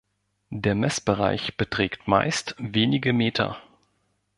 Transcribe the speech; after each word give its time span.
Der 0.49 0.73
Messbereich 0.73 1.57
beträgt 1.57 2.07
meist 2.07 2.55
wenige 2.57 3.13
Meter. 3.13 3.61